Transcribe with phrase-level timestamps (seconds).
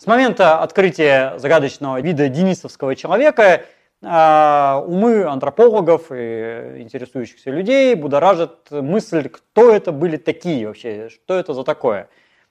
[0.00, 3.66] С момента открытия загадочного вида денисовского человека
[4.02, 11.52] а, умы антропологов и интересующихся людей будоражит мысль, кто это были такие вообще, что это
[11.52, 12.08] за такое.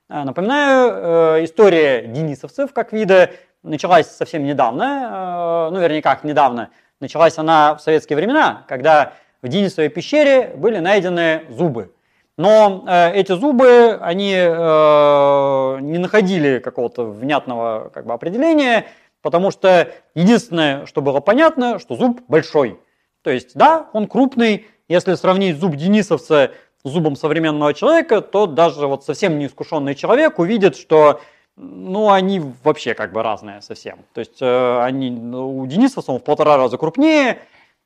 [0.09, 3.31] А, напоминаю, э, история денисовцев как вида
[3.63, 6.69] началась совсем недавно, э, ну вернее как недавно,
[6.99, 11.91] началась она в советские времена, когда в Денисовой пещере были найдены зубы.
[12.39, 18.85] Но э, эти зубы, они не находили какого-то внятного как бы, определения,
[19.21, 22.79] Потому что единственное, что было понятно, что зуб большой.
[23.21, 24.67] То есть, да, он крупный.
[24.87, 26.51] Если сравнить зуб денисовца
[26.83, 31.19] с зубом современного человека, то даже вот совсем неискушенный человек увидит, что
[31.57, 33.99] ну, они вообще как бы разные совсем.
[34.13, 37.39] То есть э, они, у денисовца он в полтора раза крупнее.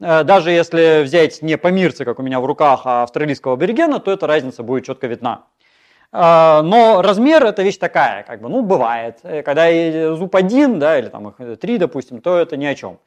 [0.04, 4.12] Э, даже если взять не помирца, как у меня в руках, а австралийского аборигена, то
[4.12, 5.46] эта разница будет четко видна.
[6.12, 9.20] А, но размер это вещь такая, как бы, ну, бывает.
[9.24, 13.00] Э, когда зуб один, да, или там их три, допустим, то это ни о чем.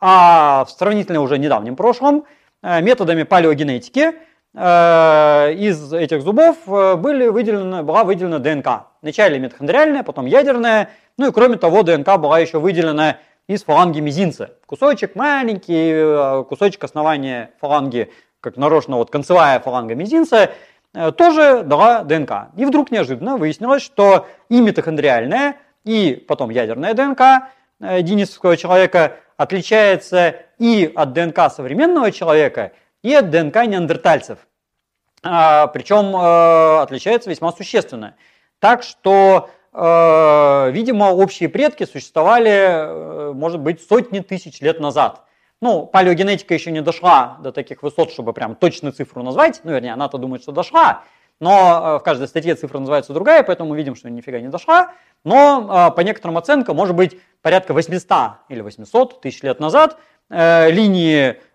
[0.00, 2.24] А в сравнительно уже недавнем прошлом
[2.62, 4.14] э, методами палеогенетики
[4.54, 8.88] э, из этих зубов были выделены, была выделена ДНК.
[9.00, 10.90] Вначале митохондриальная, потом ядерная.
[11.18, 14.56] Ну и кроме того, ДНК была еще выделена из фаланги мизинца.
[14.66, 20.50] Кусочек маленький, кусочек основания фаланги, как нарочно вот концевая фаланга мизинца–
[20.94, 22.50] Э, тоже дала ДНК.
[22.56, 27.48] И вдруг неожиданно выяснилось, что и митохондриальная, и потом ядерная ДНК
[27.80, 34.38] э, денисовского человека отличается и от ДНК современного человека, и от ДНК неандертальцев.
[35.24, 38.16] А, причем э, отличается весьма существенно.
[38.58, 45.24] Так что, видимо, общие предки существовали, может быть, сотни тысяч лет назад–
[45.62, 49.60] ну, палеогенетика еще не дошла до таких высот, чтобы прям точную цифру назвать.
[49.62, 51.04] Ну, вернее, она-то думает, что дошла.
[51.38, 54.92] Но э, в каждой статье цифра называется другая, поэтому мы видим, что нифига не дошла.
[55.22, 59.98] Но э, по некоторым оценкам, может быть, порядка 800 или 800 тысяч лет назад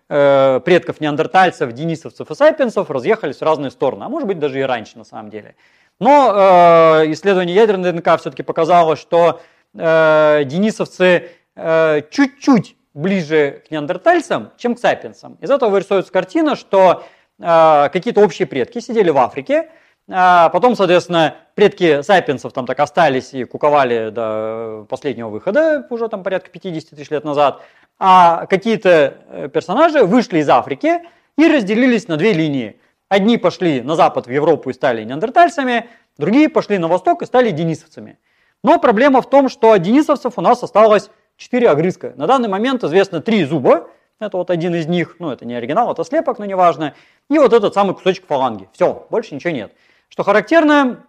[0.08, 4.62] э, предков неандертальцев, денисовцев и сапиенсов разъехались в разные стороны, а может быть даже и
[4.62, 5.54] раньше на самом деле.
[6.00, 9.40] Но э, исследование ядерной ДНК все-таки показало, что
[9.74, 15.36] э, денисовцы э, чуть-чуть ближе к неандертальцам, чем к сапиенсам.
[15.40, 17.04] Из этого вырисовывается картина, что
[17.38, 19.70] э, какие-то общие предки сидели в Африке,
[20.10, 26.22] а потом, соответственно, предки сапиенсов там так остались и куковали до последнего выхода, уже там
[26.22, 27.60] порядка 50 тысяч лет назад,
[27.98, 31.00] а какие-то э, персонажи вышли из Африки
[31.36, 32.80] и разделились на две линии.
[33.08, 35.88] Одни пошли на запад в Европу и стали неандертальцами,
[36.18, 38.18] другие пошли на восток и стали денисовцами.
[38.62, 42.12] Но проблема в том, что денисовцев у нас осталось 4 огрызка.
[42.16, 43.88] На данный момент известно 3 зуба,
[44.20, 46.94] это вот один из них, ну это не оригинал, это слепок, но неважно.
[47.30, 48.68] И вот этот самый кусочек фаланги.
[48.72, 49.72] Все, больше ничего нет.
[50.08, 51.04] Что характерно,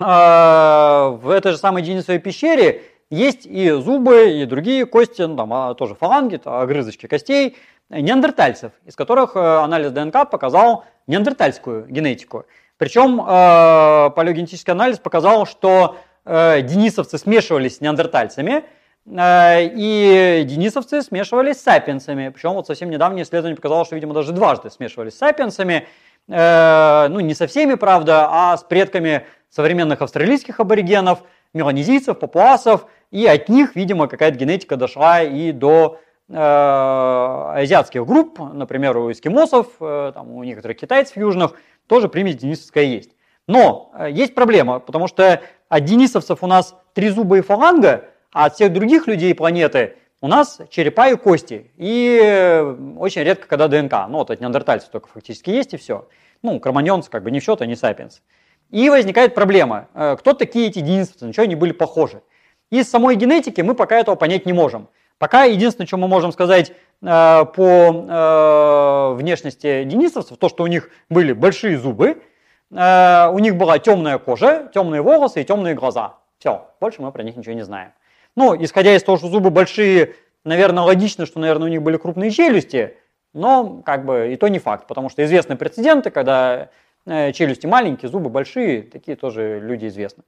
[0.00, 5.52] а, в этой же самой Денисовой пещере есть и зубы, и другие кости, ну, там
[5.52, 7.56] а, тоже фаланги, огрызочки костей
[7.88, 12.44] неандертальцев, из которых э, анализ ДНК показал неандертальскую генетику.
[12.76, 15.96] Причем э, палеогенетический анализ показал, что
[16.26, 18.64] э, денисовцы смешивались с неандертальцами–
[19.10, 22.28] Э, и денисовцы смешивались с сапиенсами.
[22.28, 25.86] Причем вот совсем недавнее исследование показало, что, видимо, даже дважды смешивались с сапиенсами.
[26.28, 31.22] Э, ну, не со всеми, правда, а с предками современных австралийских аборигенов,
[31.54, 32.86] меланезийцев, папуасов.
[33.10, 39.68] И от них, видимо, какая-то генетика дошла и до э, азиатских групп, например, у эскимосов,
[39.78, 41.54] там, у некоторых китайцев южных,
[41.86, 43.10] тоже примесь денисовская есть.
[43.46, 49.06] Но есть проблема, потому что от денисовцев у нас и фаланга– а от всех других
[49.06, 51.70] людей планеты у нас черепа и кости.
[51.76, 53.92] И э, очень редко, когда ДНК.
[54.08, 56.08] Ну, вот от неандертальцев только фактически есть и все.
[56.42, 58.22] Ну, кроманьонцы как бы не в счет, а не сапиенс.
[58.70, 59.88] И возникает проблема.
[59.94, 62.22] Э, кто такие эти денисовцы, на что они были похожи?
[62.70, 64.88] Из самой генетики мы пока этого понять не можем.
[65.18, 70.90] Пока единственное, что мы можем сказать э, по э, внешности денисовцев, то, что у них
[71.08, 72.22] были большие зубы,
[72.70, 76.16] э, у них была темная кожа, темные волосы и темные глаза.
[76.38, 77.92] Все, больше мы про них ничего не знаем.
[78.36, 80.14] Ну, исходя из того, что зубы большие,
[80.44, 82.96] наверное, логично, что, наверное, у них были крупные челюсти,
[83.34, 86.68] но как бы и то не факт, потому что известны прецеденты, когда
[87.06, 90.22] э, челюсти маленькие, зубы большие, такие тоже люди известны,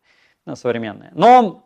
[0.46, 1.10] э, современные.
[1.14, 1.64] Но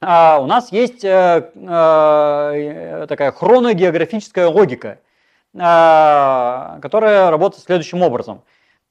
[0.00, 5.00] у нас есть а, а, такая хроногеографическая логика,
[5.58, 8.42] а, которая работает следующим образом.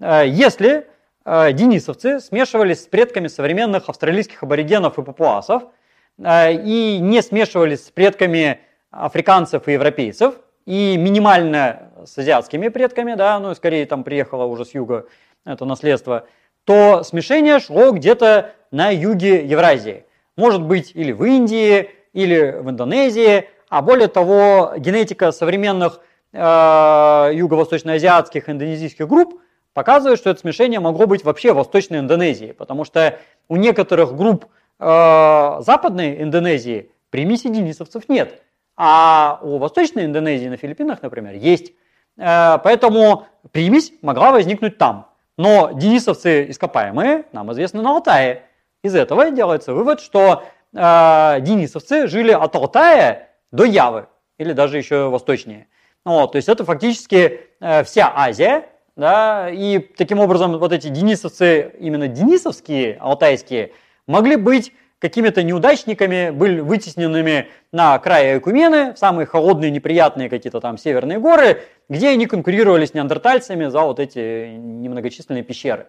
[0.02, 0.88] А, если
[1.24, 5.64] а, денисовцы смешивались с предками современных австралийских аборигенов и папуасов–
[6.20, 8.60] Э, и не смешивались с предками
[8.92, 14.74] африканцев и европейцев, и минимально с азиатскими предками, да, ну, скорее там приехало уже с
[14.74, 15.08] юга
[15.46, 16.28] это наследство,
[16.66, 20.06] то смешение шло где-то на юге Евразии.
[20.38, 26.00] Может быть или в Индии, или в Индонезии, а более того, генетика современных
[26.32, 29.42] э, юго-восточноазиатских индонезийских групп
[29.74, 33.20] показывает, что это смешение могло быть вообще в Восточной Индонезии, потому что
[33.50, 34.46] у некоторых групп
[34.80, 38.42] э, Западной Индонезии примеси денисовцев нет,
[38.78, 41.74] а у Восточной Индонезии на Филиппинах, например, есть.
[42.18, 45.08] Э, поэтому примесь могла возникнуть там.
[45.38, 48.47] Но денисовцы ископаемые нам известны на Алтае.
[48.84, 50.44] Из этого делается вывод, что
[50.74, 54.08] э, денисовцы жили от Алтая до Явы,
[54.38, 55.68] или даже еще восточнее.
[56.06, 61.74] Вот, то есть это фактически э, вся Азия, да, и таким образом вот эти денисовцы,
[61.80, 63.72] именно денисовские, алтайские,
[64.08, 70.78] могли быть какими-то неудачниками, были вытесненными на край Экумены, в самые холодные, неприятные какие-то там
[70.78, 75.88] северные горы, где они конкурировали с неандертальцами за вот эти немногочисленные пещеры.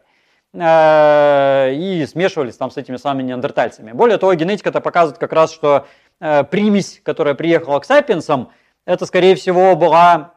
[0.55, 3.93] Э, и смешивались там с этими самыми неандертальцами.
[3.93, 5.87] Более того, генетика это показывает как раз, что
[6.21, 8.51] э, примесь, которая приехала к сапиенсам,
[8.87, 10.35] это, скорее всего, была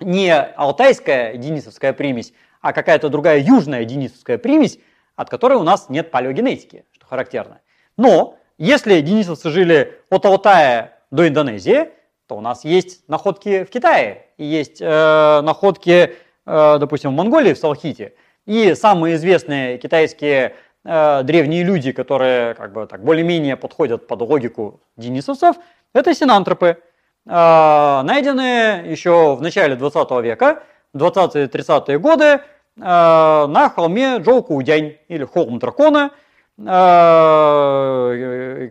[0.00, 4.80] не алтайская денисовская примесь, а какая-то другая южная денисовская примесь,
[5.14, 7.60] от которой у нас нет палеогенетики, что характерно.
[7.96, 11.90] Но если денисовцы жили от Алтая до Индонезии,
[12.26, 16.14] то у нас есть находки в Китае, и есть э, находки,
[16.44, 18.14] э, допустим, в Монголии, в Салхите.
[18.46, 20.54] И самые известные китайские
[20.84, 25.56] э, древние люди, которые как бы так более-менее подходят под логику денисовцев,
[25.92, 26.76] это синантропы, э,
[27.26, 30.62] найденные еще в начале 20 века,
[30.94, 32.40] 20-30-е годы, э,
[32.76, 36.12] на холме Джоукуудянь или холм дракона–
[36.58, 37.60] Э,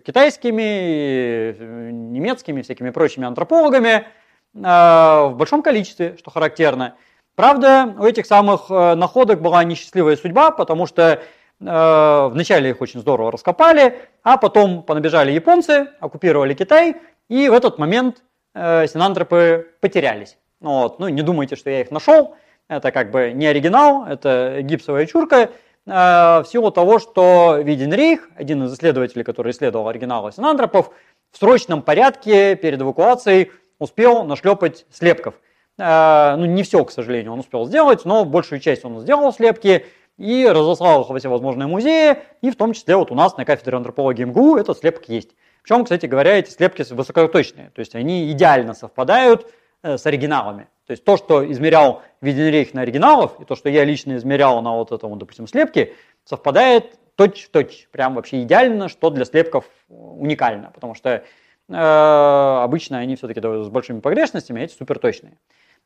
[0.04, 1.56] китайскими,
[1.92, 4.08] немецкими, всякими прочими антропологами
[4.56, 6.96] э, в большом количестве, что характерно.
[7.36, 11.22] Правда, у этих самых э, находок была несчастливая судьба, потому что
[11.58, 16.98] вначале их очень здорово раскопали, а потом понабежали японцы, оккупировали Китай,
[17.30, 18.24] и в этот момент
[18.54, 20.38] синантропы потерялись.
[20.60, 21.00] Вот.
[21.00, 22.36] Ну, не думайте, что я их нашел,
[22.68, 25.50] это как бы не оригинал, это гипсовая чурка,
[25.88, 30.90] Э, в силу того, что Виденрейх, один из исследователей, который исследовал оригиналы синантропов,
[31.32, 35.36] в срочном порядке перед эвакуацией успел нашлепать слепков.
[35.78, 39.86] Э, ну, не все, к сожалению, он успел сделать, но большую часть он сделал слепки
[40.18, 43.76] и разослал их во всевозможные музеи, и в том числе вот у нас на кафедре
[43.76, 45.32] антропологии МГУ этот слепок есть.
[45.62, 49.52] Причем, кстати говоря, эти слепки высокоточные, то есть они идеально совпадают
[49.84, 50.68] э, с оригиналами.
[50.86, 54.76] То есть то, что измерял Виденрейх на оригиналов, и то, что я лично измерял на
[54.76, 55.94] вот этом, допустим, слепке,
[56.24, 57.88] совпадает точь в точь.
[57.92, 60.72] Прям вообще идеально, что для слепков уникально.
[60.72, 61.24] Потому что
[61.70, 65.38] э, обычно они все-таки с большими погрешностями, а эти суперточные.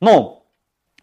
[0.01, 0.45] Но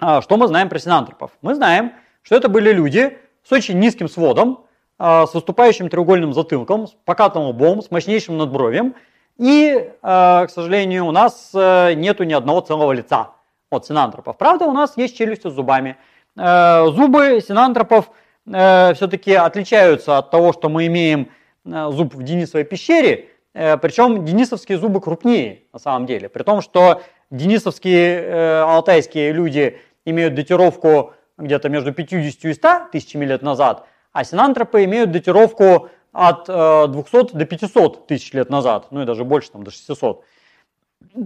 [0.00, 1.32] э, что мы знаем про синантропов?
[1.42, 4.64] Мы знаем, что это были люди с очень низким сводом,
[4.98, 8.94] э, с выступающим треугольным затылком, с покатым лбом, с мощнейшим надбровьем.
[9.38, 13.32] И, э, к сожалению, у нас э, нету ни одного целого лица
[13.70, 14.38] от синантропов.
[14.38, 15.96] Правда, у нас есть челюсти с зубами.
[16.36, 18.10] Э, зубы синантропов
[18.46, 21.28] э, все-таки отличаются от того, что мы имеем
[21.64, 26.28] зуб в Денисовой пещере, причем денисовские зубы крупнее на самом деле.
[26.28, 33.42] При том, что денисовские алтайские люди имеют датировку где-то между 50 и 100 тысячами лет
[33.42, 39.24] назад, а синантропы имеют датировку от 200 до 500 тысяч лет назад, ну и даже
[39.24, 40.24] больше, там, до 600.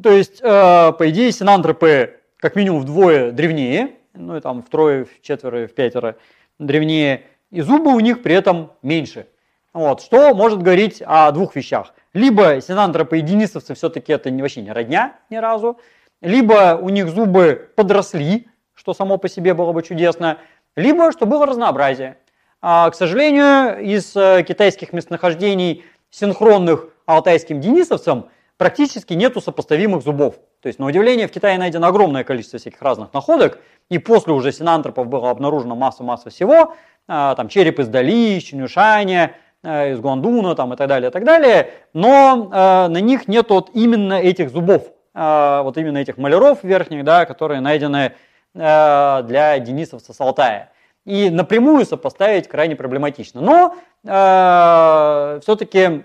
[0.03, 5.69] То есть, по идее, синантропы как минимум вдвое древнее, ну и там втрое, в четверо,
[5.69, 6.17] в пятеро
[6.59, 9.27] древнее, и зубы у них при этом меньше.
[9.73, 11.95] Вот, что может говорить о двух вещах.
[12.13, 15.79] Либо синантропы и денисовцы все-таки это вообще не родня ни разу,
[16.21, 20.39] либо у них зубы подросли, что само по себе было бы чудесно,
[20.77, 22.19] либо что было разнообразие.
[22.61, 30.35] А, к сожалению, из э, китайских местонахождений, синхронных алтайским денисовцам, практически нету сопоставимых зубов.
[30.61, 34.53] То есть, на удивление, в Китае найдено огромное количество всяких разных находок, и после уже
[34.53, 36.75] синантропов было обнаружено масса-масса всего,
[37.09, 41.25] а, там череп из Дали, из Чинюшаня, из Гуандуна там, и так далее, и так
[41.25, 46.65] далее, но э, на них нет вот именно этих зубов, э, вот именно этих маляров
[46.65, 48.13] верхних, да, которые найдены
[48.55, 50.73] э, для денисовца с Алтая.
[51.05, 53.41] И напрямую сопоставить крайне проблематично.
[53.41, 56.03] Но э, все-таки э,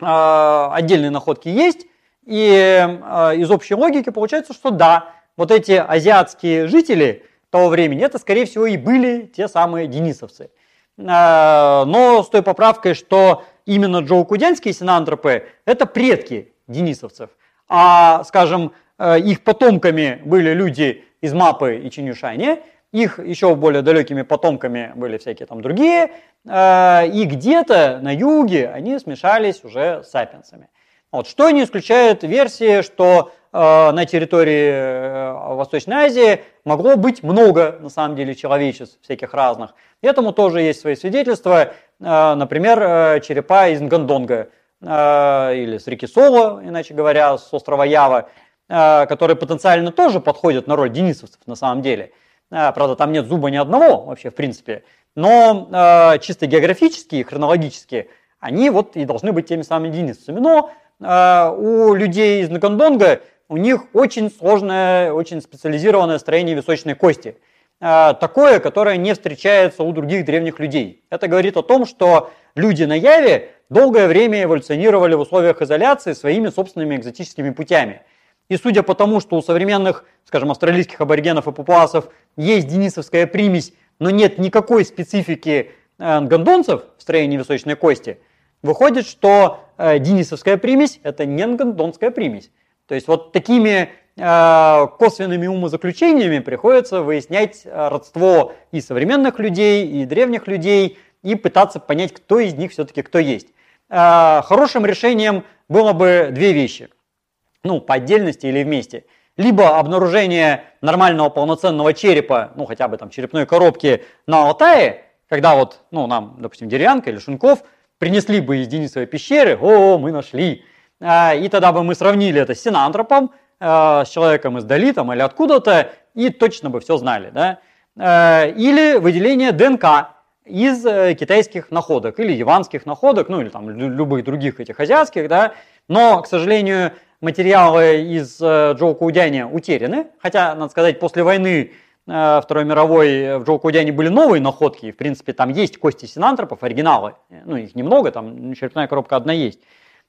[0.00, 1.86] отдельные находки есть,
[2.24, 8.18] и э, из общей логики получается, что да, вот эти азиатские жители того времени, это,
[8.18, 10.50] скорее всего, и были те самые денисовцы.
[10.98, 17.30] Э, но с той поправкой, что именно джоукудянские синантропы– это предки денисовцев.
[17.68, 22.60] А, скажем, э, их потомками были люди из Мапы и Чинюшани,
[22.92, 26.10] их еще более далекими потомками были всякие там другие,
[26.46, 30.68] э, и где-то на юге они смешались уже с сапиенсами.
[31.10, 31.26] Вот.
[31.26, 38.16] Что не исключает версии, что на территории э, Восточной Азии могло быть много, на самом
[38.16, 39.74] деле, человечеств всяких разных.
[40.00, 41.74] Этому тоже есть свои свидетельства.
[42.00, 44.48] Э, например, э, черепа из Нгандонга
[44.80, 48.30] э, или с реки Соло, иначе говоря, с острова Ява,
[48.68, 52.12] э, которые потенциально тоже подходят на роль денисовцев на самом деле–
[52.52, 54.84] правда, там нет зуба ни одного вообще, в принципе.
[55.14, 58.08] Но э, чисто географически и хронологически
[58.40, 60.38] они вот и должны быть теми самыми единицами.
[60.38, 63.20] Но э, у людей из Накондонга
[63.52, 67.36] у них очень сложное, очень специализированное строение височной кости.
[67.82, 71.04] Э, такое, которое не встречается у других древних людей.
[71.10, 76.48] Это говорит о том, что люди на Яве долгое время эволюционировали в условиях изоляции своими
[76.48, 78.00] собственными экзотическими путями.
[78.48, 83.74] И судя по тому, что у современных, скажем, австралийских аборигенов и папуасов есть денисовская примесь,
[83.98, 88.18] но нет никакой специфики э, гондонцев в строении височной кости,
[88.62, 92.50] выходит, что э, денисовская примесь– это не гондонская примесь.
[92.92, 100.46] То есть вот такими э, косвенными умозаключениями приходится выяснять родство и современных людей, и древних
[100.46, 103.46] людей, и пытаться понять, кто из них все-таки кто есть.
[103.88, 106.90] Хорошим решением было бы две вещи–
[107.64, 109.06] ну, по отдельности или вместе.
[109.38, 115.80] Либо обнаружение нормального полноценного черепа, ну, хотя бы там черепной коробки на Алтае, когда вот,
[115.92, 117.64] ну, нам, допустим, Деревянка или Шунков
[117.96, 120.66] принесли бы из Денисовой пещеры, о, мы нашли.
[121.02, 125.12] А, и тогда бы мы сравнили это с синантропом, а, с человеком из Дали там,
[125.12, 127.30] или откуда-то, и точно бы все знали.
[127.30, 127.58] Да?
[127.98, 130.12] А, или выделение ДНК
[130.44, 135.52] из э, китайских находок, или яванских находок, ну или там любых других этих азиатских, да,
[135.88, 141.70] но, к сожалению, материалы из э, Джоукудяня утеряны, хотя, надо сказать, после войны
[142.08, 147.14] э, Второй мировой в Джоукудяне были новые находки, в принципе, там есть кости синантропов, оригиналы,
[147.44, 149.60] ну, их немного, там черепная коробка одна есть,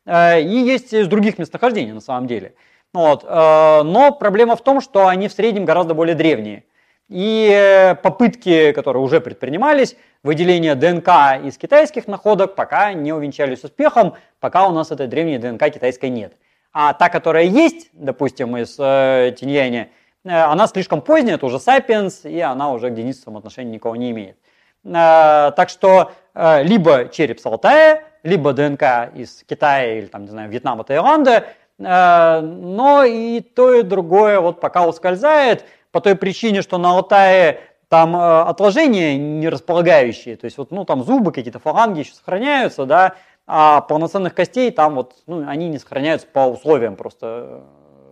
[0.05, 2.55] и есть из других местонахождений, на самом деле.
[2.93, 3.23] Вот.
[3.23, 6.65] Но проблема в том, что они в среднем гораздо более древние.
[7.09, 14.67] И попытки, которые уже предпринимались, выделения ДНК из китайских находок пока не увенчались успехом, пока
[14.67, 16.33] у нас этой древней ДНК китайской нет.
[16.71, 19.91] А та, которая есть, допустим, из э, Тиньяни,
[20.25, 24.09] э, она слишком поздняя, это уже Sapiens, и она уже к денисовым отношения никого не
[24.09, 24.37] имеет.
[24.83, 30.29] Э, так что э, либо череп с Алтая, либо ДНК из Китая или, там, не
[30.29, 31.45] знаю, Вьетнама, Таиланда,
[31.77, 37.59] э, но и то, и другое вот пока ускользает, по той причине, что на Алтае
[37.89, 42.85] там э, отложения не располагающие, то есть вот, ну, там зубы, какие-то фаланги еще сохраняются,
[42.85, 47.63] да, а полноценных костей там вот, ну, они не сохраняются по условиям просто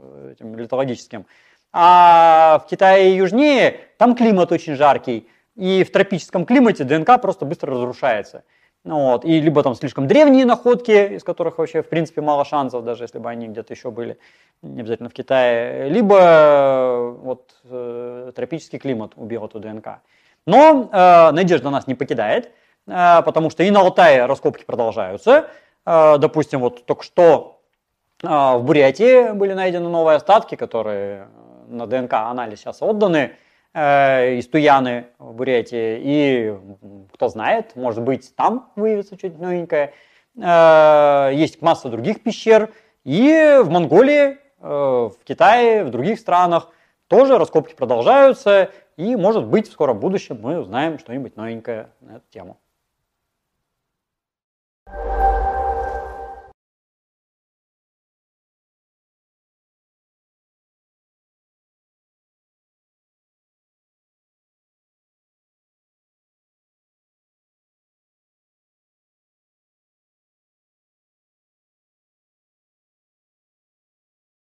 [0.01, 1.25] э, этим литологическим.
[1.73, 7.73] А в Китае южнее там климат очень жаркий, и в тропическом климате ДНК просто быстро
[7.73, 8.43] разрушается.
[8.83, 9.25] Ну, вот.
[9.25, 13.19] И либо там слишком древние находки, из которых вообще в принципе мало шансов, даже если
[13.19, 14.17] бы они где-то еще были,
[14.63, 19.99] не обязательно в Китае, либо э, вот, э, тропический климат убил эту ДНК.
[20.47, 22.51] Но э, надежда нас не покидает.
[22.87, 25.47] Э, потому что и на Алтае раскопки продолжаются.
[25.85, 27.61] Э, допустим, вот только что
[28.23, 31.27] э, в Бурятии были найдены новые остатки, которые
[31.67, 33.33] на ДНК-анализ сейчас отданы
[33.73, 35.99] из Туяны в Бурятии.
[36.01, 36.53] И
[37.13, 39.93] кто знает, может быть, там выявится что-нибудь новенькое.
[41.35, 42.71] Есть масса других пещер.
[43.03, 46.69] И в Монголии, в Китае, в других странах
[47.07, 48.69] тоже раскопки продолжаются.
[48.97, 52.57] И, может быть, в скором будущем мы узнаем что-нибудь новенькое на эту тему.